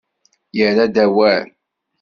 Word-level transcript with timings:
Yerra-d 0.57 0.95
awal. 1.05 1.47